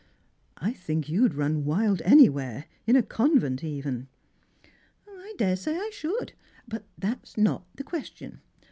[0.57, 4.07] I think you'd run ^fild anywhere, in a convent, even.""
[5.07, 6.33] I daresay I should;
[6.67, 8.41] but that's not the question.